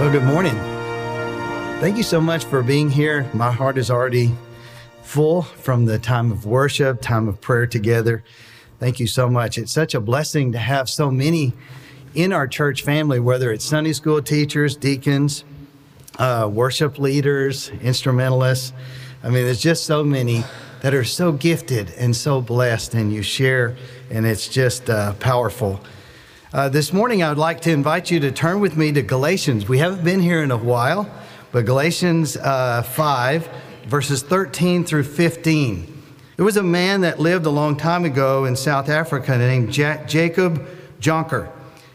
[0.00, 0.54] Well, good morning.
[1.78, 3.28] Thank you so much for being here.
[3.34, 4.34] My heart is already
[5.02, 8.24] full from the time of worship, time of prayer together.
[8.78, 9.58] Thank you so much.
[9.58, 11.52] It's such a blessing to have so many
[12.14, 15.44] in our church family, whether it's Sunday school teachers, deacons,
[16.18, 18.72] uh, worship leaders, instrumentalists.
[19.22, 20.44] I mean, there's just so many
[20.80, 23.76] that are so gifted and so blessed, and you share,
[24.10, 25.78] and it's just uh, powerful.
[26.52, 29.68] Uh, this morning, I would like to invite you to turn with me to Galatians.
[29.68, 31.08] We haven't been here in a while,
[31.52, 33.48] but Galatians uh, 5,
[33.86, 36.02] verses 13 through 15.
[36.34, 40.02] There was a man that lived a long time ago in South Africa named ja-
[40.06, 40.66] Jacob
[41.00, 41.48] Jonker.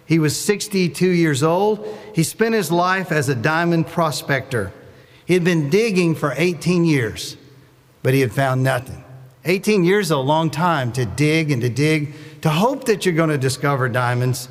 [0.05, 1.85] He was 62 years old.
[2.13, 4.71] He spent his life as a diamond prospector.
[5.25, 7.35] He had been digging for 18 years,
[8.03, 9.03] but he had found nothing.
[9.43, 12.13] 18 years is a long time to dig and to dig
[12.45, 14.47] to hope that you're going to discover diamonds.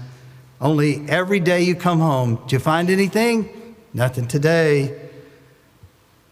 [0.60, 3.76] Only every day you come home, do you find anything?
[3.92, 5.00] Nothing today.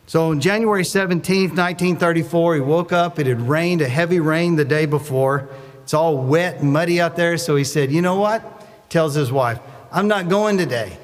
[0.08, 3.20] So on January 17th, 1934, he woke up.
[3.20, 5.48] It had rained, a heavy rain the day before.
[5.84, 7.38] It's all wet and muddy out there.
[7.38, 8.42] So he said, You know what?
[8.90, 9.60] Tells his wife,
[9.92, 10.98] I'm not going today.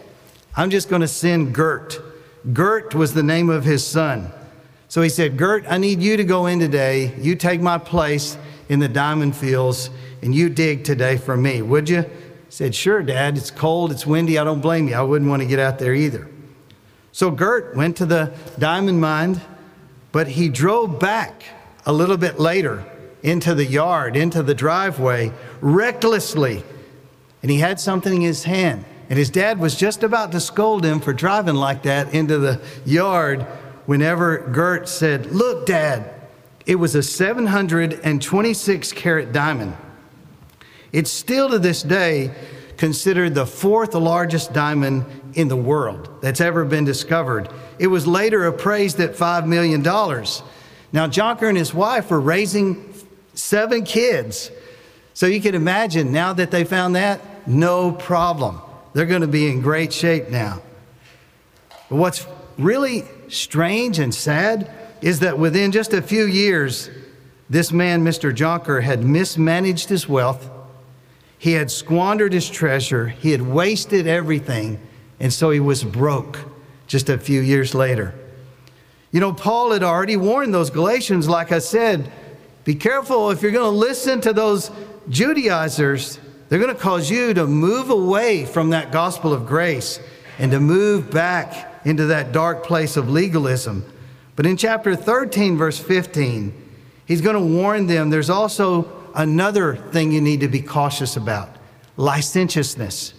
[0.56, 2.00] I'm just going to send Gert.
[2.52, 4.32] Gert was the name of his son.
[4.88, 7.14] So he said, Gert, I need you to go in today.
[7.20, 8.36] You take my place
[8.68, 9.90] in the diamond fields
[10.22, 12.02] and you dig today for me, would you?
[12.02, 12.10] He
[12.50, 13.36] said, Sure, Dad.
[13.36, 14.38] It's cold, it's windy.
[14.38, 14.94] I don't blame you.
[14.94, 16.28] I wouldn't want to get out there either.
[17.12, 19.40] So Gert went to the diamond mine,
[20.12, 21.42] but he drove back
[21.86, 22.84] a little bit later
[23.22, 26.62] into the yard, into the driveway, recklessly.
[27.42, 28.84] And he had something in his hand.
[29.10, 32.60] And his dad was just about to scold him for driving like that into the
[32.84, 33.42] yard
[33.86, 36.10] whenever Gert said, Look, Dad,
[36.66, 39.74] it was a 726 carat diamond.
[40.92, 42.34] It's still to this day
[42.76, 45.04] considered the fourth largest diamond
[45.34, 47.48] in the world that's ever been discovered.
[47.78, 49.82] It was later appraised at $5 million.
[49.82, 52.94] Now, Jonker and his wife were raising
[53.34, 54.50] seven kids.
[55.12, 58.60] So you can imagine now that they found that, no problem.
[58.94, 60.62] They're going to be in great shape now.
[61.88, 62.26] But what's
[62.56, 64.70] really strange and sad
[65.02, 66.90] is that within just a few years,
[67.50, 68.34] this man, Mr.
[68.34, 70.50] Jonker, had mismanaged his wealth
[71.38, 74.80] he had squandered his treasure, he had wasted everything,
[75.20, 76.38] and so he was broke
[76.86, 78.14] just a few years later.
[79.12, 82.10] You know, Paul had already warned those Galatians, like I said,
[82.64, 84.70] be careful if you're going to listen to those
[85.08, 86.18] Judaizers,
[86.48, 90.00] they're going to cause you to move away from that gospel of grace
[90.38, 93.84] and to move back into that dark place of legalism.
[94.36, 96.52] But in chapter 13, verse 15,
[97.06, 101.50] he's going to warn them there's also another thing you need to be cautious about
[101.98, 103.12] licentiousness.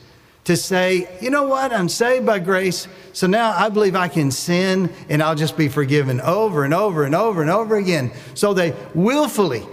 [0.45, 4.31] To say, you know what, I'm saved by grace, so now I believe I can
[4.31, 8.11] sin and I'll just be forgiven over and over and over and over again.
[8.33, 9.67] So they willfully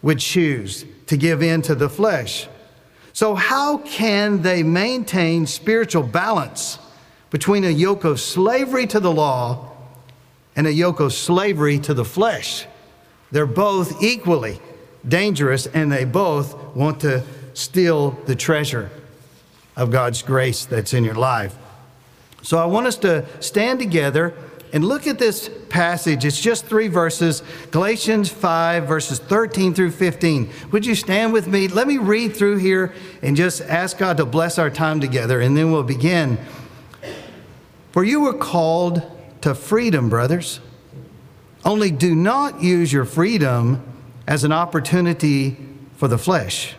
[0.00, 2.48] would choose to give in to the flesh.
[3.12, 6.78] So, how can they maintain spiritual balance
[7.30, 9.72] between a yoke of slavery to the law
[10.54, 12.66] and a yoke of slavery to the flesh?
[13.32, 14.60] They're both equally
[15.06, 17.22] dangerous, and they both want to
[17.54, 18.90] steal the treasure
[19.76, 21.56] of God's grace that's in your life.
[22.42, 24.34] So I want us to stand together
[24.72, 26.24] and look at this passage.
[26.24, 30.50] It's just three verses Galatians 5, verses 13 through 15.
[30.72, 31.68] Would you stand with me?
[31.68, 35.56] Let me read through here and just ask God to bless our time together, and
[35.56, 36.38] then we'll begin.
[37.92, 39.02] For you were called
[39.42, 40.60] to freedom, brothers.
[41.64, 43.82] Only do not use your freedom
[44.28, 45.56] as an opportunity
[45.96, 46.76] for the flesh,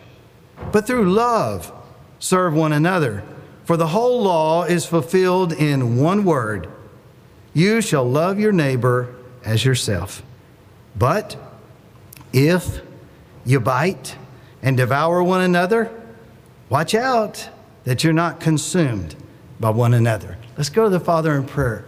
[0.72, 1.70] but through love
[2.18, 3.22] serve one another.
[3.64, 6.68] For the whole law is fulfilled in one word
[7.52, 9.14] you shall love your neighbor
[9.44, 10.22] as yourself.
[10.96, 11.36] But
[12.32, 12.80] if
[13.44, 14.16] you bite
[14.62, 15.90] and devour one another,
[16.68, 17.48] watch out
[17.84, 19.16] that you're not consumed
[19.58, 20.38] by one another.
[20.56, 21.86] Let's go to the Father in prayer.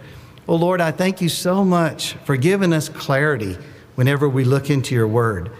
[0.48, 3.56] Oh Lord, I thank you so much for giving us clarity
[3.94, 5.50] whenever we look into your word.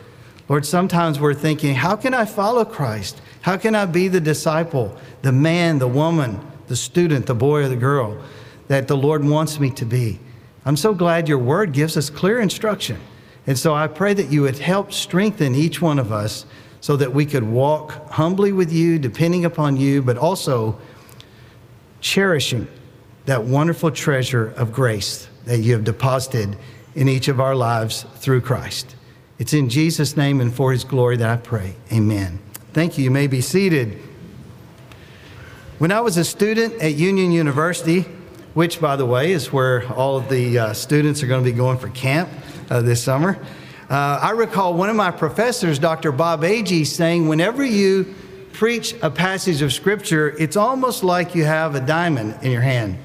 [0.49, 3.21] Lord, sometimes we're thinking, how can I follow Christ?
[3.43, 7.69] How can I be the disciple, the man, the woman, the student, the boy, or
[7.69, 8.23] the girl
[8.69, 10.21] that the Lord wants me to be?
[10.65, 12.99] I'm so glad your word gives us clear instruction.
[13.47, 16.47] And so I pray that you would help strengthen each one of us
[16.81, 20.79] so that we could walk humbly with you, depending upon you, but also
[22.01, 22.69] cherishing
[23.27, 26.57] that wonderful treasure of grace that you have deposited
[26.95, 28.97] in each of our lives through Christ.
[29.39, 31.75] It's in Jesus' name and for his glory that I pray.
[31.93, 32.39] Amen.
[32.73, 33.05] Thank you.
[33.05, 33.99] You may be seated.
[35.79, 38.03] When I was a student at Union University,
[38.55, 41.57] which, by the way, is where all of the uh, students are going to be
[41.57, 42.29] going for camp
[42.71, 43.39] uh, this summer,
[43.91, 46.13] uh, I recall one of my professors, Dr.
[46.13, 48.15] Bob Agee, saying, Whenever you
[48.53, 52.99] preach a passage of Scripture, it's almost like you have a diamond in your hand.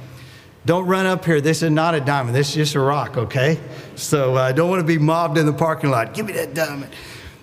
[0.68, 1.40] Don't run up here.
[1.40, 2.36] This is not a diamond.
[2.36, 3.58] This is just a rock, okay?
[3.96, 6.14] So I uh, don't want to be mobbed in the parking lot.
[6.14, 6.92] Give me that diamond.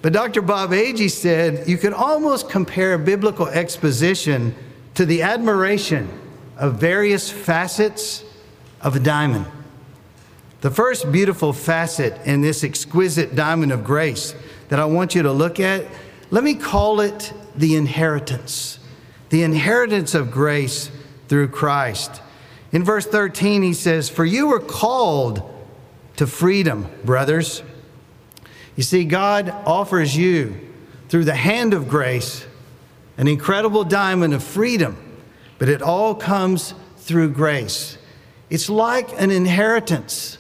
[0.02, 0.42] But Dr.
[0.42, 4.54] Bob Agee said you could almost compare biblical exposition
[4.96, 6.10] to the admiration
[6.58, 8.22] of various facets
[8.82, 9.46] of a diamond.
[10.60, 14.34] The first beautiful facet in this exquisite diamond of grace
[14.68, 15.86] that I want you to look at,
[16.30, 18.80] let me call it the inheritance.
[19.30, 20.90] The inheritance of grace
[21.28, 22.20] through Christ.
[22.74, 25.48] In verse 13, he says, For you were called
[26.16, 27.62] to freedom, brothers.
[28.74, 30.60] You see, God offers you,
[31.08, 32.44] through the hand of grace,
[33.16, 34.96] an incredible diamond of freedom,
[35.58, 37.96] but it all comes through grace.
[38.50, 40.38] It's like an inheritance.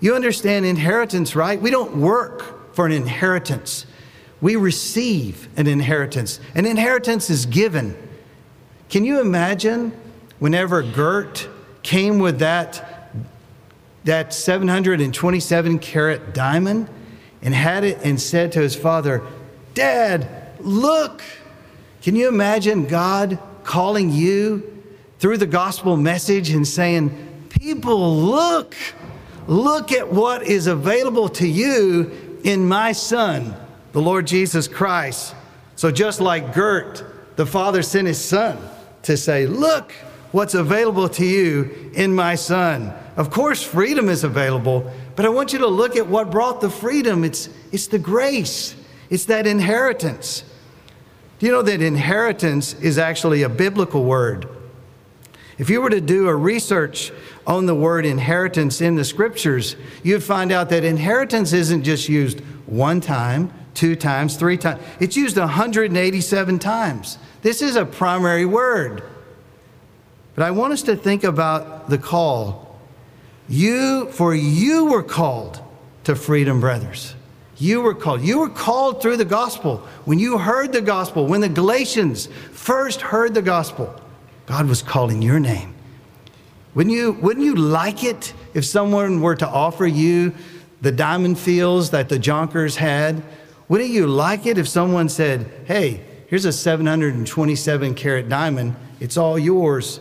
[0.00, 1.60] You understand inheritance, right?
[1.60, 3.84] We don't work for an inheritance,
[4.40, 6.40] we receive an inheritance.
[6.54, 7.94] An inheritance is given.
[8.88, 9.92] Can you imagine
[10.38, 11.48] whenever Gert
[11.82, 13.12] came with that,
[14.04, 16.88] that 727 carat diamond
[17.42, 19.22] and had it and said to his father,
[19.74, 20.28] Dad,
[20.60, 21.22] look.
[22.02, 24.84] Can you imagine God calling you
[25.18, 28.76] through the gospel message and saying, People, look,
[29.46, 33.54] look at what is available to you in my son,
[33.92, 35.34] the Lord Jesus Christ.
[35.76, 37.04] So, just like Gert,
[37.36, 38.58] the father sent his son
[39.02, 39.92] to say, Look,
[40.32, 42.92] what's available to you in my son.
[43.16, 46.70] Of course, freedom is available, but I want you to look at what brought the
[46.70, 47.24] freedom.
[47.24, 48.74] It's, it's the grace,
[49.10, 50.44] it's that inheritance.
[51.38, 54.48] Do you know that inheritance is actually a biblical word?
[55.56, 57.12] If you were to do a research
[57.46, 62.40] on the word inheritance in the scriptures, you'd find out that inheritance isn't just used
[62.66, 64.80] one time, two times, three times.
[65.00, 67.18] It's used 187 times.
[67.42, 69.02] This is a primary word.
[70.38, 72.78] But I want us to think about the call.
[73.48, 75.60] You, for you were called
[76.04, 77.16] to freedom, brothers.
[77.56, 78.22] You were called.
[78.22, 79.78] You were called through the gospel.
[80.04, 83.92] When you heard the gospel, when the Galatians first heard the gospel,
[84.46, 85.74] God was calling your name.
[86.72, 90.32] Wouldn't you, wouldn't you like it if someone were to offer you
[90.80, 93.24] the diamond fields that the Jonkers had?
[93.68, 99.36] Wouldn't you like it if someone said, hey, here's a 727 carat diamond, it's all
[99.36, 99.98] yours.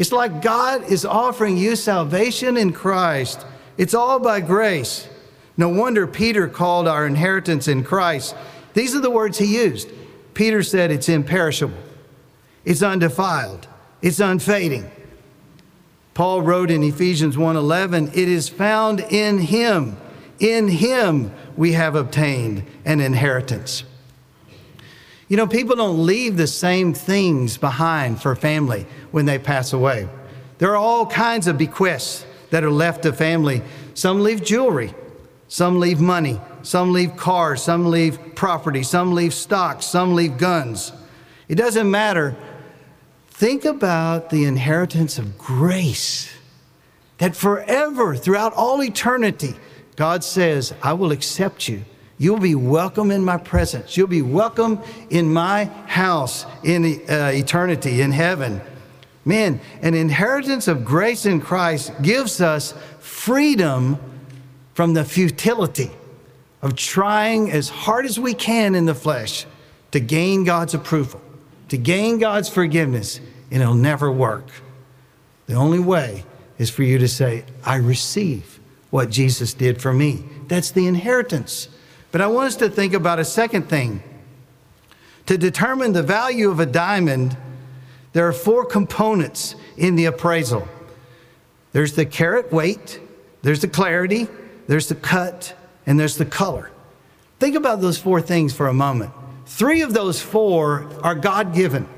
[0.00, 3.44] It's like God is offering you salvation in Christ.
[3.76, 5.06] It's all by grace.
[5.58, 8.34] No wonder Peter called our inheritance in Christ.
[8.72, 9.90] These are the words he used.
[10.32, 11.76] Peter said it's imperishable,
[12.64, 13.68] it's undefiled,
[14.00, 14.90] it's unfading.
[16.14, 19.98] Paul wrote in Ephesians 1:11, "It is found in him.
[20.38, 23.84] In him we have obtained an inheritance."
[25.30, 30.08] You know, people don't leave the same things behind for family when they pass away.
[30.58, 33.62] There are all kinds of bequests that are left to family.
[33.94, 34.92] Some leave jewelry,
[35.46, 40.90] some leave money, some leave cars, some leave property, some leave stocks, some leave guns.
[41.46, 42.36] It doesn't matter.
[43.28, 46.34] Think about the inheritance of grace
[47.18, 49.54] that forever, throughout all eternity,
[49.94, 51.84] God says, I will accept you
[52.20, 53.96] You'll be welcome in my presence.
[53.96, 58.60] You'll be welcome in my house in uh, eternity, in heaven.
[59.24, 63.98] Man, an inheritance of grace in Christ gives us freedom
[64.74, 65.90] from the futility
[66.60, 69.46] of trying as hard as we can in the flesh
[69.92, 71.22] to gain God's approval,
[71.70, 73.18] to gain God's forgiveness,
[73.50, 74.44] and it'll never work.
[75.46, 76.26] The only way
[76.58, 78.60] is for you to say, I receive
[78.90, 80.22] what Jesus did for me.
[80.48, 81.70] That's the inheritance.
[82.12, 84.02] But I want us to think about a second thing.
[85.26, 87.36] To determine the value of a diamond,
[88.12, 90.68] there are four components in the appraisal
[91.72, 93.00] there's the carat weight,
[93.42, 94.26] there's the clarity,
[94.66, 95.54] there's the cut,
[95.86, 96.70] and there's the color.
[97.38, 99.12] Think about those four things for a moment.
[99.46, 101.88] Three of those four are God given.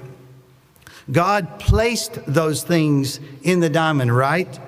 [1.11, 4.61] God placed those things in the diamond, right?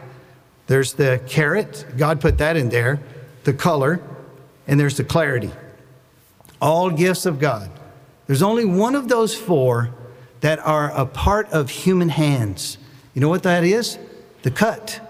[0.67, 3.01] There's the carat, God put that in there,
[3.45, 4.01] the color,
[4.67, 5.51] and there's the clarity.
[6.61, 7.71] All gifts of God.
[8.27, 9.91] There's only one of those four
[10.41, 12.79] that are a part of human hands.
[13.15, 13.99] You know what that is?
[14.43, 15.01] The cut.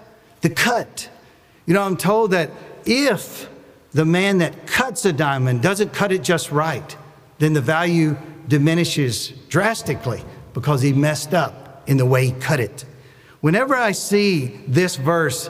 [0.41, 1.09] The cut.
[1.65, 2.51] You know, I'm told that
[2.85, 3.49] if
[3.91, 6.95] the man that cuts a diamond doesn't cut it just right,
[7.39, 12.85] then the value diminishes drastically because he messed up in the way he cut it.
[13.41, 15.49] Whenever I see this verse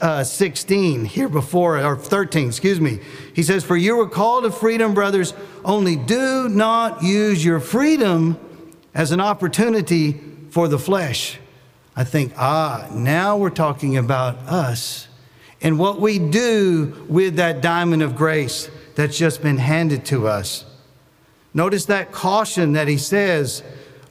[0.00, 3.00] uh, 16 here before, or 13, excuse me,
[3.34, 8.38] he says, For you were called to freedom, brothers, only do not use your freedom
[8.94, 10.20] as an opportunity
[10.50, 11.38] for the flesh.
[11.94, 15.08] I think, ah, now we're talking about us
[15.60, 20.64] and what we do with that diamond of grace that's just been handed to us.
[21.54, 23.62] Notice that caution that he says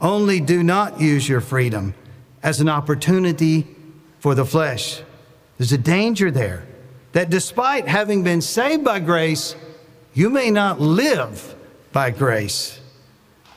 [0.01, 1.93] only do not use your freedom
[2.43, 3.67] as an opportunity
[4.19, 5.01] for the flesh.
[5.57, 6.65] There's a danger there
[7.13, 9.55] that despite having been saved by grace,
[10.13, 11.55] you may not live
[11.91, 12.79] by grace.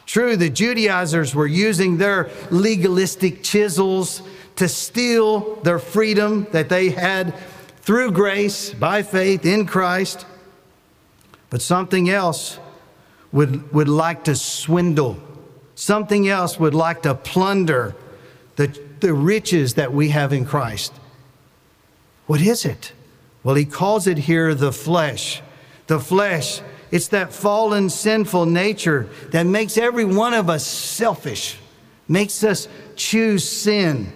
[0.07, 4.23] True, the Judaizers were using their legalistic chisels
[4.57, 7.35] to steal their freedom that they had
[7.83, 10.27] through grace by faith in Christ.
[11.49, 12.59] But something else
[13.33, 15.19] would, would like to swindle,
[15.75, 17.95] something else would like to plunder
[18.57, 18.67] the,
[19.01, 20.93] the riches that we have in Christ.
[22.31, 22.93] What is it?
[23.43, 25.43] Well, he calls it here the flesh.
[25.89, 26.61] The flesh,
[26.93, 31.59] it's that fallen, sinful nature that makes every one of us selfish,
[32.07, 34.13] makes us choose sin,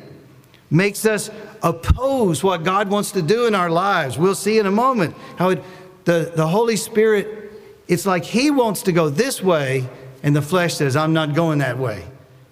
[0.71, 1.29] makes us
[1.61, 4.17] oppose what God wants to do in our lives.
[4.17, 5.65] We'll see in a moment how it,
[6.05, 7.51] the, the Holy Spirit,
[7.89, 9.89] it's like He wants to go this way,
[10.23, 12.05] and the flesh says, I'm not going that way.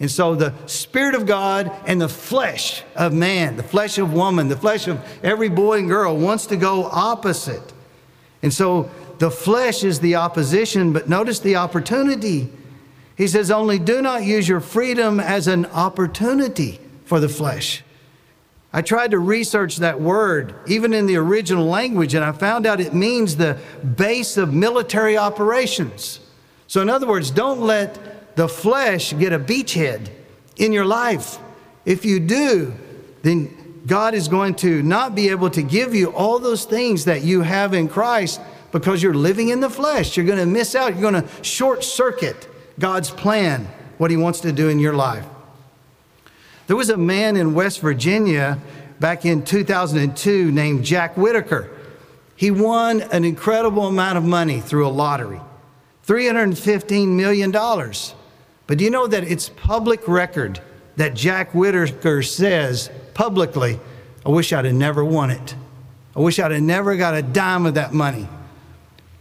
[0.03, 4.49] And so the Spirit of God and the flesh of man, the flesh of woman,
[4.49, 7.73] the flesh of every boy and girl wants to go opposite.
[8.43, 12.51] And so the flesh is the opposition, but notice the opportunity.
[13.17, 17.85] He says, only do not use your freedom as an opportunity for the flesh.
[18.73, 22.81] I tried to research that word, even in the original language, and I found out
[22.81, 23.57] it means the
[23.97, 26.19] base of military operations.
[26.67, 30.09] So, in other words, don't let the flesh get a beachhead
[30.57, 31.39] in your life.
[31.85, 32.75] If you do,
[33.23, 37.23] then God is going to not be able to give you all those things that
[37.23, 40.17] you have in Christ because you're living in the flesh.
[40.17, 40.93] You're going to miss out.
[40.97, 42.49] You're going to short circuit
[42.79, 45.27] God's plan, what He wants to do in your life.
[46.69, 48.59] There was a man in West Virginia
[48.99, 51.69] back in 2002 named Jack Whittaker.
[52.37, 55.41] He won an incredible amount of money through a lottery
[56.07, 57.53] $315 million.
[58.67, 60.61] But do you know that it's public record
[60.97, 63.79] that Jack Whittaker says publicly,
[64.25, 65.55] I wish I'd have never won it.
[66.15, 68.29] I wish I'd have never got a dime of that money.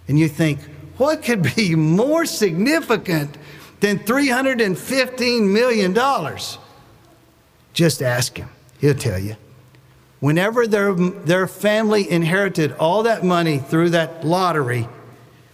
[0.07, 0.60] And you think,
[0.98, 3.38] what could be more significant
[3.79, 6.38] than $315 million?
[7.74, 9.36] Just ask him, he'll tell you.
[10.19, 14.88] Whenever their, their family inherited all that money through that lottery,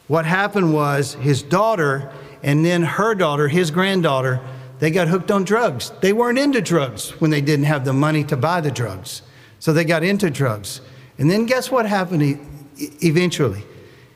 [0.08, 2.12] what happened was his daughter
[2.44, 4.42] and then her daughter, his granddaughter,
[4.80, 5.92] they got hooked on drugs.
[6.02, 9.24] They weren't into drugs when they didn't have the money to buy the drugs.
[9.60, 10.82] So they got into drugs.
[11.18, 12.40] And then guess what happened
[12.78, 13.64] eventually?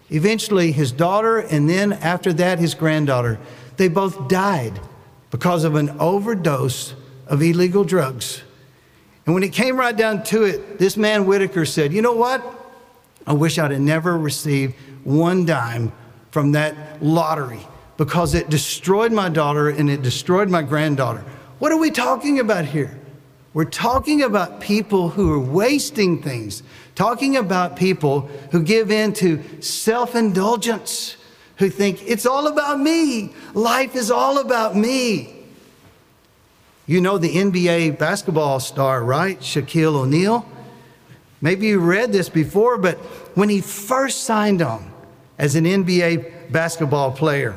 [0.09, 3.39] Eventually, his daughter and then after that, his granddaughter,
[3.77, 4.79] they both died
[5.31, 6.93] because of an overdose
[7.27, 8.43] of illegal drugs.
[9.25, 12.43] And when it came right down to it, this man Whittaker said, You know what?
[13.25, 15.91] I wish I'd have never received one dime
[16.31, 17.61] from that lottery
[18.01, 21.23] because it destroyed my daughter and it destroyed my granddaughter.
[21.59, 22.99] What are we talking about here?
[23.53, 26.63] We're talking about people who are wasting things,
[26.95, 31.15] talking about people who give in to self indulgence,
[31.57, 33.35] who think it's all about me.
[33.53, 35.35] Life is all about me.
[36.87, 39.39] You know the NBA basketball star, right?
[39.39, 40.43] Shaquille O'Neal.
[41.39, 42.97] Maybe you read this before, but
[43.35, 44.91] when he first signed on
[45.37, 47.55] as an NBA basketball player,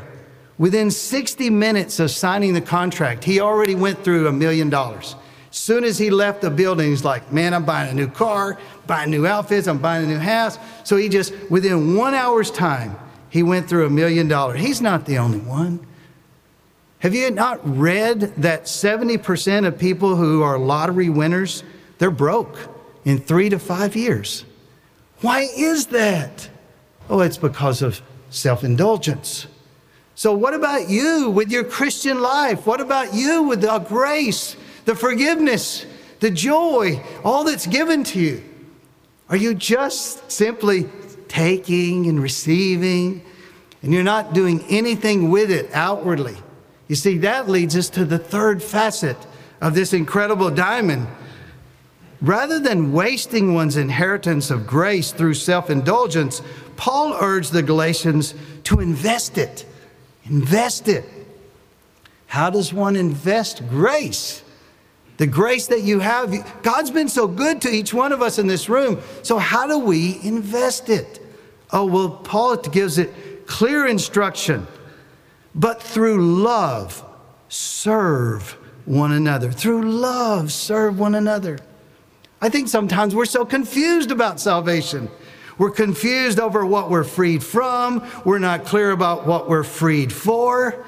[0.58, 5.16] within 60 minutes of signing the contract, he already went through a million dollars.
[5.50, 9.10] Soon as he left the building, he's like, Man, I'm buying a new car, buying
[9.10, 10.58] new outfits, I'm buying a new house.
[10.82, 12.96] So he just, within one hour's time,
[13.30, 14.60] he went through a million dollars.
[14.60, 15.84] He's not the only one.
[17.00, 21.62] Have you not read that 70% of people who are lottery winners,
[21.98, 22.56] they're broke
[23.04, 24.44] in three to five years?
[25.20, 26.48] Why is that?
[27.10, 29.46] Oh, it's because of self indulgence.
[30.16, 32.66] So, what about you with your Christian life?
[32.66, 35.86] What about you with the grace, the forgiveness,
[36.20, 38.44] the joy, all that's given to you?
[39.28, 40.88] Are you just simply
[41.26, 43.24] taking and receiving,
[43.82, 46.36] and you're not doing anything with it outwardly?
[46.86, 49.16] You see, that leads us to the third facet
[49.60, 51.08] of this incredible diamond.
[52.20, 56.40] Rather than wasting one's inheritance of grace through self indulgence,
[56.76, 59.66] Paul urged the Galatians to invest it.
[60.24, 61.04] Invest it.
[62.26, 64.42] How does one invest grace?
[65.18, 68.48] The grace that you have, God's been so good to each one of us in
[68.48, 69.00] this room.
[69.22, 71.20] So, how do we invest it?
[71.70, 74.66] Oh, well, Paul gives it clear instruction
[75.54, 77.04] but through love
[77.48, 79.52] serve one another.
[79.52, 81.58] Through love serve one another.
[82.40, 85.08] I think sometimes we're so confused about salvation.
[85.58, 88.06] We're confused over what we're freed from.
[88.24, 90.84] We're not clear about what we're freed for.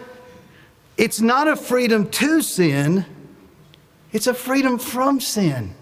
[0.97, 3.05] It's not a freedom to sin,
[4.13, 5.75] it's a freedom from sin.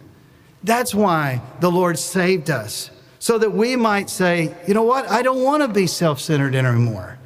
[0.62, 5.09] That's why the Lord saved us, so that we might say, you know what?
[5.09, 7.19] I don't want to be self centered anymore.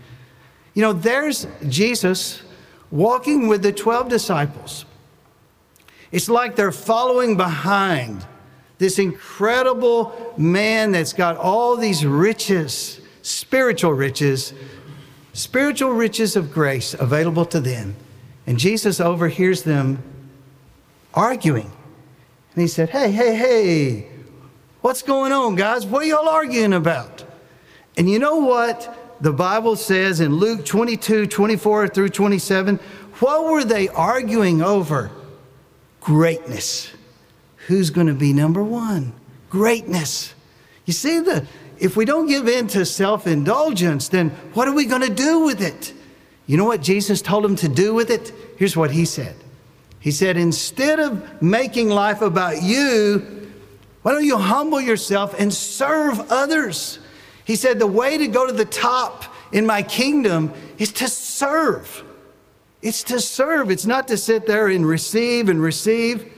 [0.74, 2.42] You know, there's Jesus
[2.90, 4.84] walking with the 12 disciples.
[6.10, 8.24] It's like they're following behind
[8.78, 14.54] this incredible man that's got all these riches, spiritual riches,
[15.32, 17.96] spiritual riches of grace available to them.
[18.46, 20.02] And Jesus overhears them
[21.12, 21.70] arguing.
[22.54, 24.08] And he said, Hey, hey, hey,
[24.80, 25.84] what's going on, guys?
[25.84, 27.24] What are y'all arguing about?
[27.96, 28.96] And you know what?
[29.20, 32.76] the Bible says in Luke 22 24 through 27,
[33.20, 35.10] what were they arguing over?
[36.00, 36.92] Greatness.
[37.68, 39.12] Who's going to be number one?
[39.50, 40.32] Greatness.
[40.86, 41.46] You see, the,
[41.78, 45.40] if we don't give in to self indulgence, then what are we going to do
[45.40, 45.92] with it?
[46.46, 48.32] You know what Jesus told them to do with it?
[48.56, 49.36] Here's what he said
[50.00, 53.52] He said, instead of making life about you,
[54.00, 56.98] why don't you humble yourself and serve others?
[57.44, 62.02] He said, The way to go to the top in my kingdom is to serve.
[62.80, 66.32] It's to serve, it's not to sit there and receive and receive.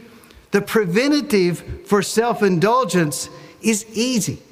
[0.50, 3.28] The preventative for self indulgence
[3.62, 4.42] is easy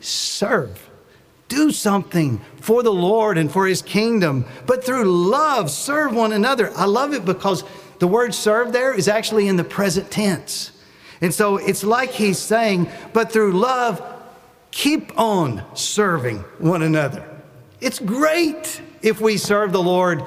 [0.00, 0.82] serve.
[1.48, 6.72] Do something for the Lord and for His kingdom, but through love, serve one another.
[6.76, 7.64] I love it because
[7.98, 10.72] the word serve there is actually in the present tense.
[11.20, 14.02] And so it's like He's saying, but through love,
[14.70, 17.24] keep on serving one another.
[17.80, 20.22] It's great if we serve the Lord,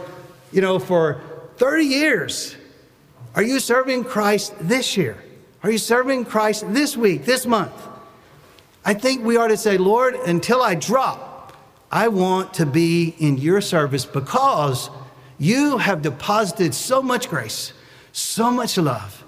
[0.52, 1.22] you know, for
[1.58, 2.56] 30 years.
[3.36, 5.18] Are you serving Christ this year?
[5.62, 7.74] Are you serving Christ this week, this month?
[8.84, 11.54] I think we ought to say, Lord, until I drop,
[11.92, 14.90] I want to be in your service because
[15.38, 17.74] you have deposited so much grace,
[18.12, 19.24] so much love,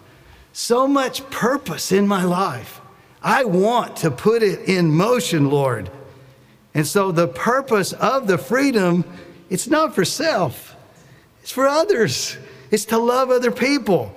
[0.54, 2.82] so much purpose in my life.
[3.22, 5.92] I want to put it in motion, Lord.
[6.74, 9.04] And so the purpose of the freedom,
[9.50, 10.76] it's not for self,
[11.42, 12.38] it's for others.
[12.72, 14.16] It's to love other people.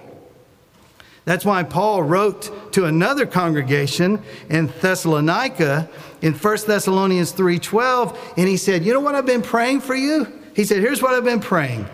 [1.25, 5.89] That's why Paul wrote to another congregation in Thessalonica
[6.23, 10.29] in 1 Thessalonians 3:12 and he said, "You know what I've been praying for you?"
[10.55, 11.87] He said, "Here's what I've been praying.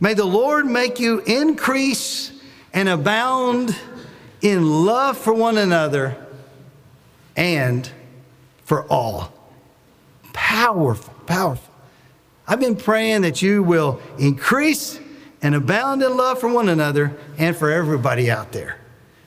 [0.00, 2.32] May the Lord make you increase
[2.72, 3.76] and abound
[4.40, 6.16] in love for one another
[7.36, 7.88] and
[8.64, 9.32] for all.
[10.32, 11.72] Powerful, powerful.
[12.48, 14.98] I've been praying that you will increase
[15.42, 18.78] and abound in love for one another and for everybody out there.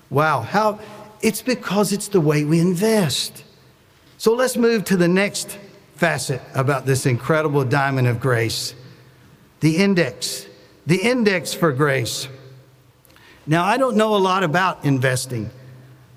[0.10, 0.80] Wow, how
[1.22, 3.44] it's because it's the way we invest.
[4.18, 5.58] So let's move to the next
[5.96, 8.74] facet about this incredible diamond of grace
[9.62, 10.46] the index.
[10.86, 12.28] The index for grace.
[13.48, 15.50] Now, I don't know a lot about investing.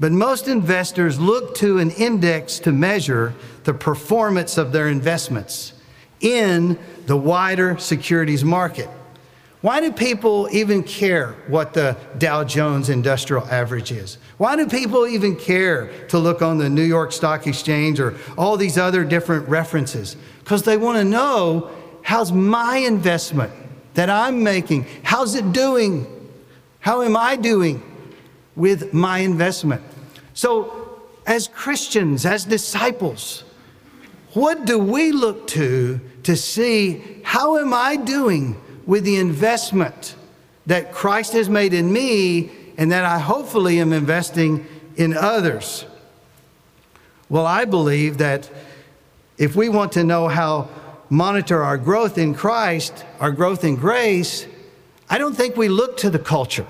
[0.00, 3.34] But most investors look to an index to measure
[3.64, 5.72] the performance of their investments
[6.20, 8.88] in the wider securities market.
[9.60, 14.18] Why do people even care what the Dow Jones Industrial Average is?
[14.36, 18.56] Why do people even care to look on the New York Stock Exchange or all
[18.56, 20.16] these other different references?
[20.40, 21.70] Because they want to know
[22.02, 23.52] how's my investment
[23.94, 24.86] that I'm making?
[25.02, 26.06] How's it doing?
[26.78, 27.82] How am I doing?
[28.58, 29.80] with my investment.
[30.34, 33.44] So, as Christians, as disciples,
[34.32, 40.16] what do we look to to see how am I doing with the investment
[40.66, 45.84] that Christ has made in me and that I hopefully am investing in others?
[47.28, 48.50] Well, I believe that
[49.36, 50.70] if we want to know how
[51.10, 54.46] monitor our growth in Christ, our growth in grace,
[55.10, 56.66] I don't think we look to the culture.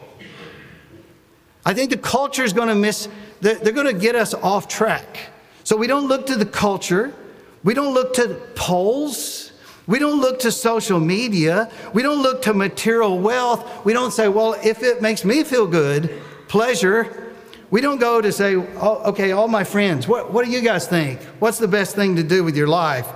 [1.65, 3.09] I think the culture is going to miss,
[3.41, 5.31] they're, going to get us off track.
[5.63, 7.15] So we don't look to the culture.
[7.63, 9.48] We don't look to polls.
[9.89, 11.71] We don't look to social media.
[11.95, 13.87] We don't look to material wealth.
[13.87, 17.33] We don't say, well, if it makes me feel good, pleasure.
[17.71, 20.87] We don't go to say, oh, okay, all my friends, what, what do you guys
[20.87, 21.21] think?
[21.41, 23.09] What's the best thing to do with your life?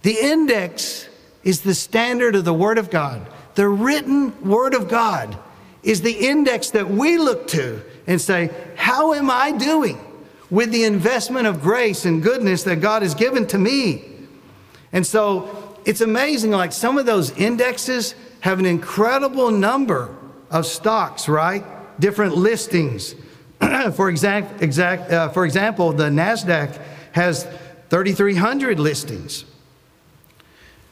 [0.00, 1.06] The index
[1.42, 3.26] is the standard of the Word of God.
[3.54, 5.36] The written Word of God
[5.82, 9.98] is the index that we look to and say, How am I doing
[10.48, 14.04] with the investment of grace and goodness that God has given to me?
[14.90, 20.14] And so it's amazing, like some of those indexes have an incredible number
[20.50, 21.64] of stocks, right?
[22.00, 23.14] Different listings.
[23.94, 26.80] for, exact, exact, uh, for example, the NASDAQ
[27.12, 27.44] has
[27.90, 29.44] 3,300 listings.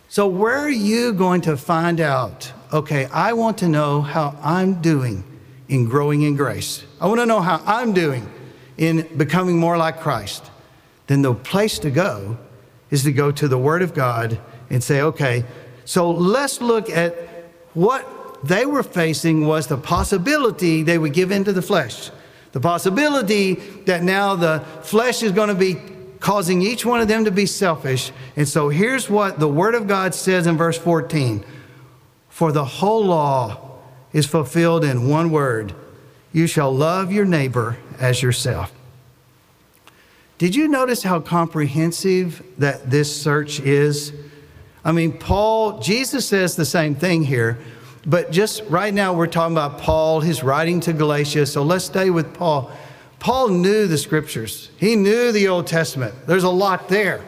[0.09, 2.52] So, where are you going to find out?
[2.72, 5.24] Okay, I want to know how I'm doing
[5.68, 6.85] in growing in grace.
[7.00, 8.31] I want to know how I'm doing
[8.76, 10.50] in becoming more like Christ.
[11.07, 12.37] Then the place to go
[12.90, 14.38] is to go to the Word of God
[14.72, 15.44] and say, okay,
[15.85, 17.14] so let's look at
[17.74, 22.11] what they were facing was the possibility they would give into the flesh.
[22.50, 23.54] The possibility
[23.87, 25.76] that now the flesh is going to be
[26.18, 28.11] causing each one of them to be selfish.
[28.35, 31.44] And so here's what the Word of God says in verse 14
[32.28, 33.78] For the whole law
[34.12, 35.74] is fulfilled in one word
[36.32, 38.72] you shall love your neighbor as yourself.
[40.38, 44.12] Did you notice how comprehensive that this search is?
[44.85, 47.59] I mean, Paul, Jesus says the same thing here,
[48.05, 52.11] but just right now we're talking about Paul, his writing to Galatia, so let's stay
[52.11, 52.73] with Paul.
[53.21, 56.14] Paul knew the scriptures, he knew the Old Testament.
[56.27, 57.25] There's a lot there.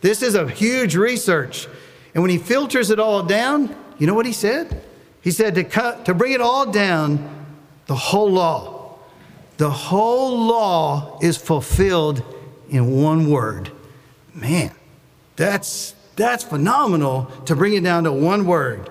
[0.00, 1.66] This is a huge research.
[2.14, 4.82] And when he filters it all down, you know what he said?
[5.22, 7.46] He said to cut to bring it all down,
[7.86, 8.98] the whole law.
[9.56, 12.22] The whole law is fulfilled
[12.68, 13.72] in one word.
[14.34, 14.72] Man,
[15.34, 18.90] that's that's phenomenal to bring it down to one word.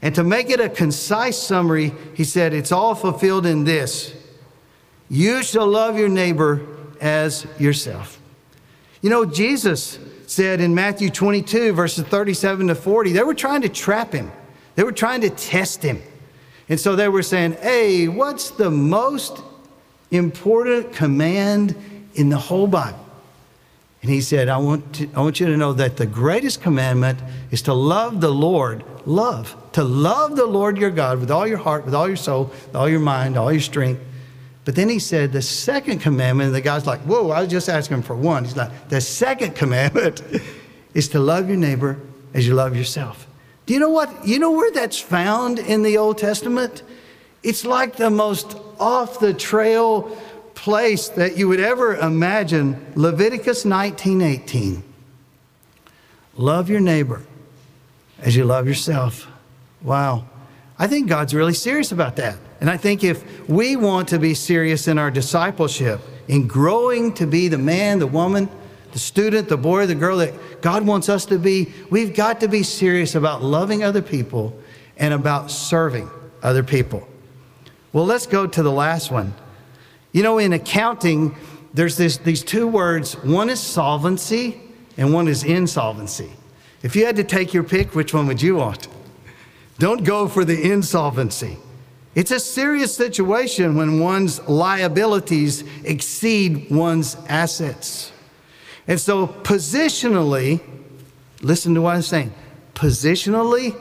[0.00, 4.14] And to make it a concise summary, he said it's all fulfilled in this
[5.10, 6.60] you shall love your neighbor
[7.00, 8.20] as yourself.
[9.00, 13.70] You know, Jesus said in Matthew 22, verses 37 to 40, they were trying to
[13.70, 14.30] trap him,
[14.74, 16.02] they were trying to test him.
[16.68, 19.40] And so they were saying, Hey, what's the most
[20.10, 21.74] important command
[22.14, 23.07] in the whole Bible?
[24.00, 27.18] And he said, I want, to, I want you to know that the greatest commandment
[27.50, 31.58] is to love the Lord, love, to love the Lord your God with all your
[31.58, 34.00] heart, with all your soul, with all your mind, all your strength,
[34.68, 37.70] but then he said the second commandment, and the guy's like, Whoa, I was just
[37.70, 38.44] asking for one.
[38.44, 40.20] He's like, The second commandment
[40.92, 41.98] is to love your neighbor
[42.34, 43.26] as you love yourself.
[43.64, 44.26] Do you know what?
[44.26, 46.82] You know where that's found in the Old Testament?
[47.42, 50.14] It's like the most off the trail
[50.58, 52.76] place that you would ever imagine.
[52.94, 54.82] Leviticus 19:18.
[56.36, 57.22] Love your neighbor
[58.20, 59.28] as you love yourself.
[59.82, 60.24] Wow.
[60.78, 62.36] I think God's really serious about that.
[62.60, 67.26] And I think if we want to be serious in our discipleship, in growing to
[67.26, 68.48] be the man, the woman,
[68.92, 72.48] the student, the boy, the girl that God wants us to be, we've got to
[72.48, 74.58] be serious about loving other people
[74.96, 76.10] and about serving
[76.42, 77.06] other people.
[77.92, 79.34] Well, let's go to the last one.
[80.12, 81.36] You know, in accounting,
[81.74, 84.60] there's this, these two words one is solvency
[84.96, 86.32] and one is insolvency.
[86.82, 88.88] If you had to take your pick, which one would you want?
[89.78, 91.56] Don't go for the insolvency.
[92.14, 98.12] It's a serious situation when one's liabilities exceed one's assets.
[98.88, 100.60] And so, positionally,
[101.42, 102.32] listen to what I'm saying
[102.74, 103.76] positionally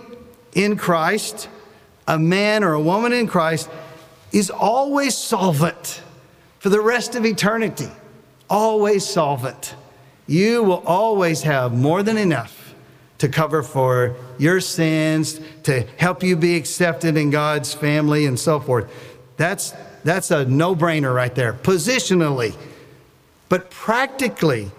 [0.54, 1.48] in Christ,
[2.08, 3.70] a man or a woman in Christ
[4.32, 6.02] is always solvent
[6.60, 7.89] for the rest of eternity.
[8.50, 9.76] Always solvent.
[10.28, 12.76] You will always have more than enough
[13.17, 18.60] to cover for your sins, to help you be accepted in God's family, and so
[18.60, 18.91] forth.
[19.38, 22.56] That's, that's a no brainer right there, positionally.
[23.50, 24.72] But practically,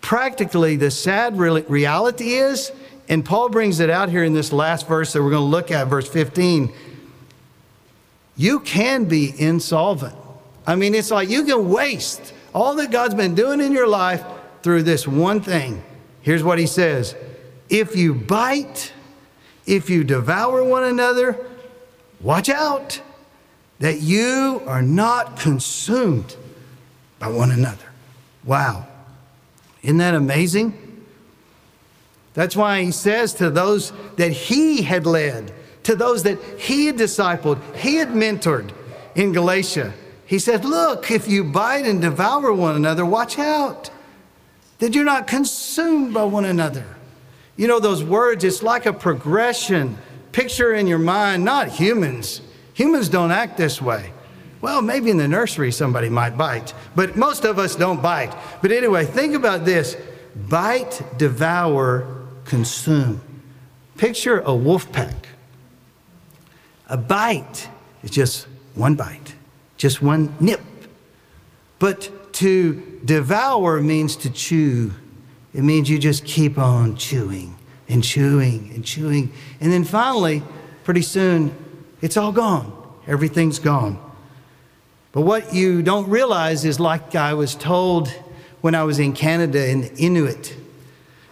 [0.00, 2.70] practically, the sad reality is,
[3.08, 5.70] and Paul brings it out here in this last verse that we're going to look
[5.70, 6.72] at, verse 15.
[8.36, 10.14] You can be insolvent.
[10.66, 14.24] I mean, it's like you can waste all that God's been doing in your life
[14.62, 15.82] through this one thing.
[16.22, 17.14] Here's what he says
[17.68, 18.92] if you bite,
[19.66, 21.38] if you devour one another,
[22.20, 23.00] watch out
[23.78, 26.36] that you are not consumed
[27.18, 27.84] by one another.
[28.44, 28.86] Wow.
[29.82, 31.04] Isn't that amazing?
[32.34, 35.52] That's why he says to those that he had led,
[35.84, 38.72] to those that he had discipled, he had mentored
[39.14, 39.94] in Galatia,
[40.26, 43.90] he said, Look, if you bite and devour one another, watch out
[44.78, 46.84] that you're not consumed by one another.
[47.56, 49.96] You know, those words, it's like a progression.
[50.32, 52.42] Picture in your mind, not humans.
[52.74, 54.12] Humans don't act this way.
[54.60, 58.34] Well, maybe in the nursery somebody might bite, but most of us don't bite.
[58.60, 59.96] But anyway, think about this
[60.48, 63.20] bite, devour, consume.
[63.96, 65.28] Picture a wolf pack.
[66.88, 67.68] A bite
[68.02, 69.35] is just one bite,
[69.76, 70.60] just one nip.
[71.78, 74.92] But to devour means to chew.
[75.54, 77.56] It means you just keep on chewing
[77.88, 79.32] and chewing and chewing.
[79.60, 80.42] And then finally,
[80.84, 81.54] pretty soon,
[82.00, 82.72] it's all gone.
[83.06, 83.98] Everything's gone.
[85.12, 88.08] But what you don't realize is, like I was told
[88.60, 90.54] when I was in Canada in Inuit,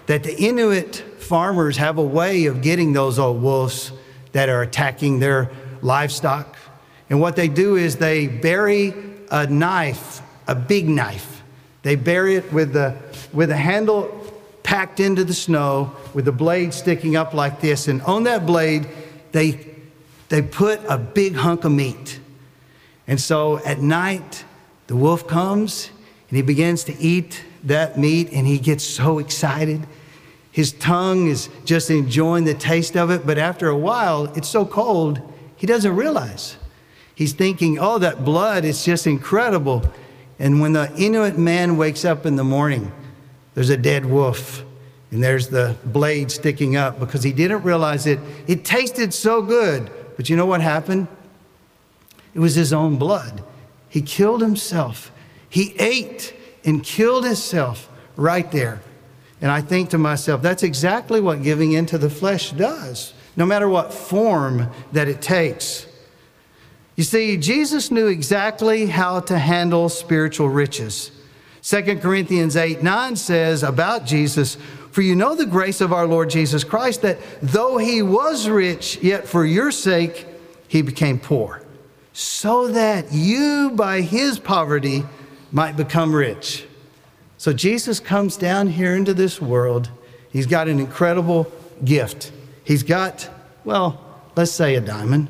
[0.07, 3.93] that the Inuit farmers have a way of getting those old wolves
[4.33, 5.51] that are attacking their
[5.83, 6.54] livestock.
[7.14, 8.92] And what they do is they bury
[9.31, 11.44] a knife, a big knife.
[11.83, 12.96] They bury it with the,
[13.33, 14.11] with the handle
[14.64, 17.87] packed into the snow, with the blade sticking up like this.
[17.87, 18.88] And on that blade,
[19.31, 19.64] they,
[20.29, 22.18] they put a big hunk of meat.
[23.07, 24.44] And so at night,
[24.88, 25.90] the wolf comes
[26.29, 29.87] and he begins to eat that meat and he gets so excited.
[30.50, 34.66] His tongue is just enjoying the taste of it, but after a while, it's so
[34.66, 35.22] cold,
[35.55, 36.57] he doesn't realize.
[37.14, 39.85] He's thinking, oh, that blood is just incredible.
[40.38, 42.92] And when the Inuit man wakes up in the morning,
[43.55, 44.64] there's a dead wolf
[45.11, 48.18] and there's the blade sticking up because he didn't realize it.
[48.48, 51.07] It tasted so good, but you know what happened?
[52.35, 53.44] It was his own blood.
[53.88, 55.12] He killed himself.
[55.48, 58.81] He ate and killed himself right there.
[59.40, 63.68] And I think to myself, that's exactly what giving into the flesh does, no matter
[63.68, 65.87] what form that it takes.
[66.97, 71.11] You see, Jesus knew exactly how to handle spiritual riches.
[71.63, 74.57] 2 Corinthians 8 9 says about Jesus,
[74.91, 78.99] For you know the grace of our Lord Jesus Christ, that though he was rich,
[79.03, 80.27] yet for your sake
[80.69, 81.63] he became poor,
[82.13, 85.03] so that you by his poverty
[85.51, 86.67] might become rich.
[87.39, 89.91] So Jesus comes down here into this world.
[90.31, 91.51] He's got an incredible
[91.85, 92.33] gift.
[92.63, 93.29] He's got,
[93.65, 94.01] well,
[94.37, 95.29] let's say a diamond.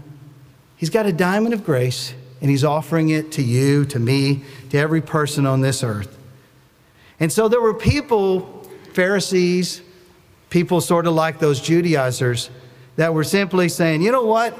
[0.76, 4.78] He's got a diamond of grace, and he's offering it to you, to me, to
[4.78, 6.18] every person on this earth.
[7.20, 9.82] And so there were people, Pharisees,
[10.50, 12.50] people sort of like those Judaizers,
[12.96, 14.56] that were simply saying, you know what?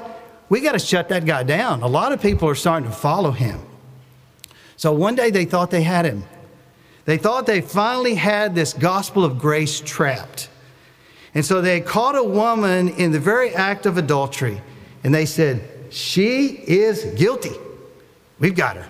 [0.49, 1.81] We got to shut that guy down.
[1.83, 3.59] A lot of people are starting to follow him.
[4.77, 6.23] So one day they thought they had him.
[7.05, 10.49] They thought they finally had this gospel of grace trapped.
[11.33, 14.61] And so they caught a woman in the very act of adultery,
[15.03, 17.53] and they said, She is guilty.
[18.39, 18.89] We've got her.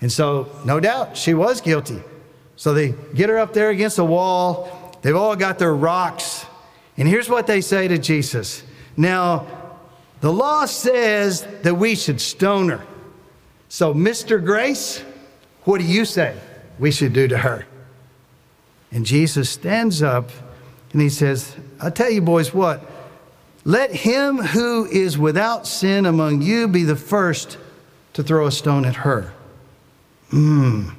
[0.00, 2.02] And so, no doubt, she was guilty.
[2.56, 4.98] So they get her up there against the wall.
[5.02, 6.46] They've all got their rocks.
[6.96, 8.62] And here's what they say to Jesus
[8.96, 9.46] Now,
[10.20, 12.86] the law says that we should stone her.
[13.68, 14.42] So, Mr.
[14.42, 15.02] Grace,
[15.64, 16.36] what do you say?
[16.78, 17.66] we should do to her.
[18.90, 20.30] And Jesus stands up
[20.92, 22.80] and he says, I'll tell you, boys, what?
[23.66, 27.58] Let him who is without sin among you be the first
[28.12, 29.32] to throw a stone at her.
[30.30, 30.94] Mm.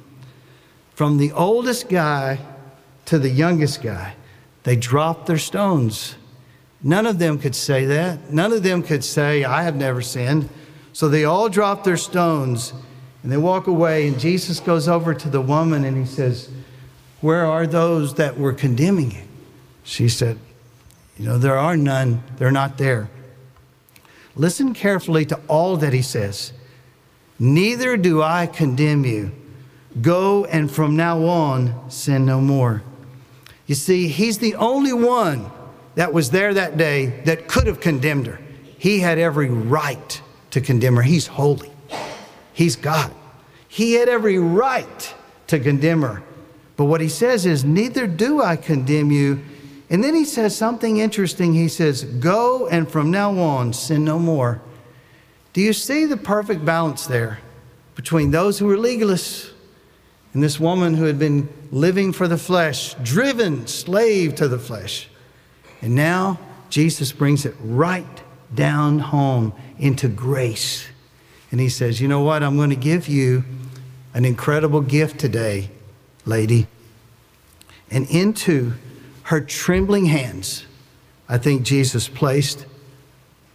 [0.94, 2.38] From the oldest guy
[3.06, 4.16] to the youngest guy,
[4.64, 6.16] they dropped their stones.
[6.82, 8.30] None of them could say that.
[8.30, 10.50] None of them could say, I have never sinned.
[10.92, 12.74] So they all dropped their stones
[13.22, 16.50] and they walk away, and Jesus goes over to the woman and he says,
[17.22, 19.22] Where are those that were condemning you?
[19.84, 20.38] She said,
[21.18, 23.10] You know, there are none, they're not there.
[24.36, 26.52] Listen carefully to all that he says.
[27.38, 29.32] Neither do I condemn you.
[30.00, 32.82] Go and from now on sin no more.
[33.66, 35.50] You see, he's the only one
[35.96, 38.40] that was there that day that could have condemned her.
[38.78, 41.02] He had every right to condemn her.
[41.02, 41.70] He's holy.
[42.52, 43.12] He's God.
[43.66, 45.14] He had every right
[45.48, 46.22] to condemn her.
[46.76, 49.42] But what he says is, Neither do I condemn you.
[49.90, 51.54] And then he says something interesting.
[51.54, 54.60] He says, Go and from now on sin no more.
[55.52, 57.38] Do you see the perfect balance there
[57.94, 59.50] between those who were legalists
[60.34, 65.08] and this woman who had been living for the flesh, driven slave to the flesh?
[65.80, 68.22] And now Jesus brings it right
[68.54, 70.86] down home into grace.
[71.50, 72.42] And he says, You know what?
[72.42, 73.44] I'm going to give you
[74.12, 75.70] an incredible gift today,
[76.26, 76.66] lady.
[77.90, 78.74] And into
[79.28, 80.64] her trembling hands,
[81.28, 82.64] I think Jesus placed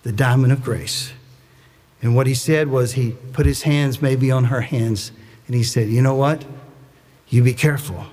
[0.04, 1.14] the diamond of grace.
[2.00, 5.12] And what he said was he put his hands maybe on her hands
[5.48, 6.46] and he said, You know what?
[7.28, 8.06] You be careful.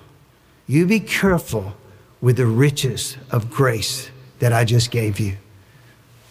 [0.67, 1.75] You be careful
[2.23, 5.37] with the riches of grace that I just gave you.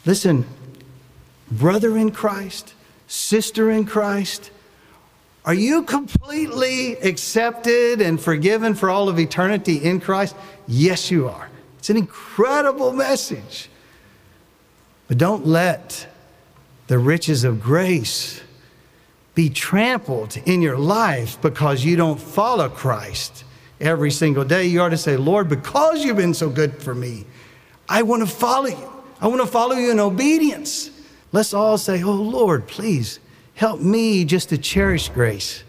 [0.07, 0.47] Listen,
[1.51, 2.73] brother in Christ,
[3.05, 4.49] sister in Christ,
[5.45, 10.35] are you completely accepted and forgiven for all of eternity in Christ?
[10.71, 11.49] Yes, you are.
[11.79, 13.69] It's an incredible message.
[15.07, 16.07] But don't let
[16.85, 18.39] the riches of grace
[19.33, 23.43] be trampled in your life because you don't follow Christ
[23.81, 24.67] every single day.
[24.67, 27.25] You ought to say, Lord, because you've been so good for me,
[27.87, 28.93] I want to follow you.
[29.19, 30.91] I want to follow you in obedience.
[31.31, 33.19] Let's all say, Oh, Lord, please
[33.55, 35.63] help me just to cherish grace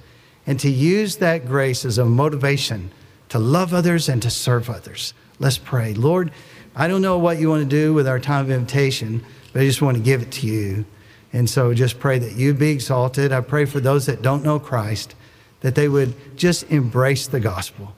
[0.46, 2.90] and to use that grace as a motivation
[3.30, 5.14] to love others and to serve others.
[5.38, 5.94] Let's pray.
[5.94, 6.30] Lord,
[6.76, 9.64] I don't know what you want to do with our time of invitation, but I
[9.64, 10.84] just want to give it to you.
[11.32, 13.32] And so just pray that you be exalted.
[13.32, 15.14] I pray for those that don't know Christ,
[15.60, 17.94] that they would just embrace the gospel,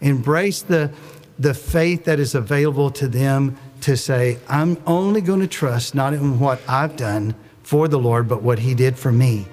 [0.00, 0.92] embrace the,
[1.38, 6.12] the faith that is available to them to say, I'm only going to trust not
[6.12, 9.46] in what I've done for the Lord, but what He did for me.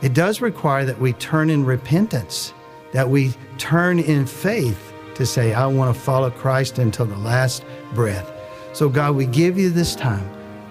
[0.00, 2.52] It does require that we turn in repentance,
[2.92, 7.64] that we turn in faith to say, I want to follow Christ until the last
[7.94, 8.30] breath.
[8.72, 10.28] So, God, we give you this time.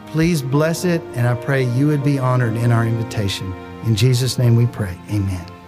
[0.07, 3.53] Please bless it, and I pray you would be honored in our invitation.
[3.83, 4.97] In Jesus' name we pray.
[5.09, 5.60] Amen.